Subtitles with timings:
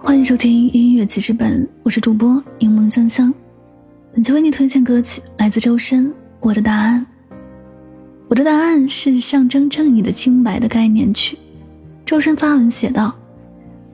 [0.00, 3.34] 欢迎收听音乐记事本，我是主播柠檬香香。
[4.14, 6.06] 本期为你推荐歌曲来自周深，
[6.40, 7.04] 《我的答案》。
[8.28, 11.36] 我的答案是象征正义的清白的概念曲。
[12.06, 13.14] 周深发文写道：“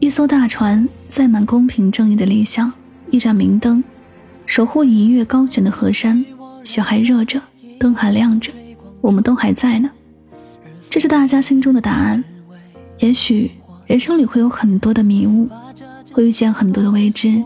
[0.00, 2.70] 一艘大船载满公平正义的理想，
[3.10, 3.82] 一盏明灯，
[4.44, 6.24] 守护一跃高悬的河山。
[6.64, 7.40] 雪还热着，
[7.78, 8.52] 灯还亮着，
[9.00, 9.88] 我们都还在呢。”
[10.90, 12.22] 这是大家心中的答案。
[12.98, 13.50] 也许
[13.86, 15.48] 人生里会有很多的迷雾。
[16.12, 17.42] 会遇见很多的未知，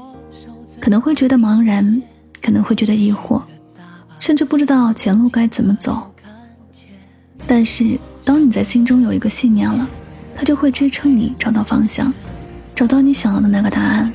[0.80, 2.02] 可能会觉得茫然，
[2.42, 3.40] 可能会觉得疑惑，
[4.18, 6.12] 甚至不知道前路该怎么走。
[7.46, 9.86] 但是，当你在心中有一个信念了，
[10.34, 12.12] 它就会支撑你找到方向，
[12.74, 14.12] 找到你想要的那个答案。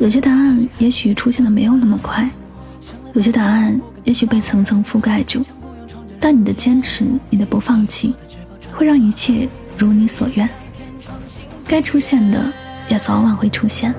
[0.00, 2.28] 有些答案也许出现的没有那么快，
[3.12, 5.40] 有些答案也许被层层覆盖住，
[6.18, 8.14] 但你的坚持，你的不放弃，
[8.72, 10.48] 会让一切如你所愿。
[11.68, 12.52] 该出现的。
[12.88, 13.94] 也早晚会出现。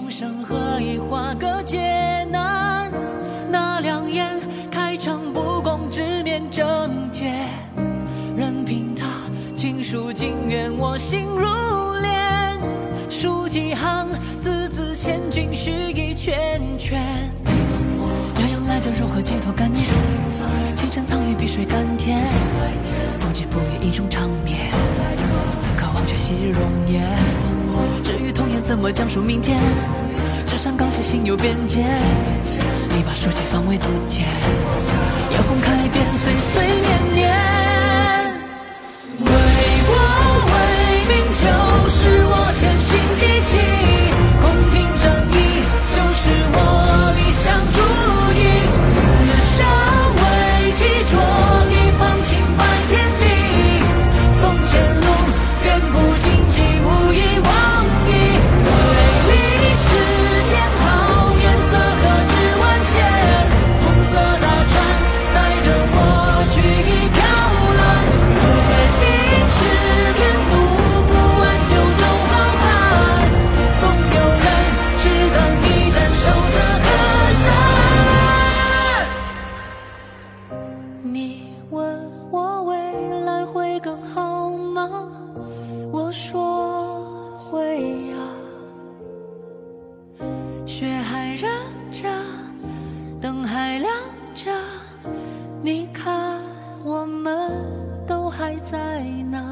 [0.00, 2.90] 众生何以化个劫难？
[3.50, 7.50] 那两眼开诚布公，直面正见。
[8.34, 9.04] 任凭他
[9.54, 11.44] 情书情怨，我心如
[12.00, 12.58] 莲。
[13.10, 14.08] 书几行，
[14.40, 17.02] 字字千钧，须意拳拳。
[17.44, 19.84] 悠悠来者如何解脱干念？
[20.76, 22.24] 青山藏于碧水甘甜。
[23.20, 24.72] 不急不语，英雄长眠。
[28.70, 29.60] 怎么讲述明天？
[30.46, 31.84] 纸上稿写心有边界，
[32.96, 34.22] 你把书籍放为读解。
[90.80, 91.46] 雪还热
[91.92, 92.08] 着
[93.20, 93.92] 灯还亮
[94.34, 94.50] 着
[95.62, 96.40] 你看
[96.82, 97.52] 我们
[98.08, 99.49] 都还在呢